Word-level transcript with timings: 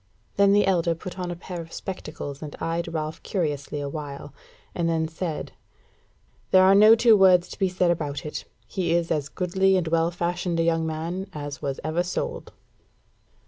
Then 0.35 0.51
the 0.51 0.65
elder 0.65 0.95
put 0.95 1.19
on 1.19 1.29
a 1.29 1.35
pair 1.35 1.61
of 1.61 1.71
spectacles 1.71 2.41
and 2.41 2.55
eyed 2.59 2.91
Ralph 2.91 3.21
curiously 3.21 3.79
a 3.79 3.87
while, 3.87 4.33
and 4.73 4.89
then 4.89 5.07
said: 5.07 5.51
"There 6.49 6.63
are 6.63 6.73
no 6.73 6.95
two 6.95 7.15
words 7.15 7.47
to 7.49 7.59
be 7.59 7.69
said 7.69 7.91
about 7.91 8.25
it; 8.25 8.45
he 8.65 8.93
is 8.95 9.11
a 9.11 9.21
goodly 9.35 9.77
and 9.77 9.87
well 9.87 10.09
fashioned 10.09 10.59
a 10.59 10.63
young 10.63 10.87
man 10.87 11.29
as 11.35 11.61
was 11.61 11.79
ever 11.83 12.01
sold." 12.01 12.51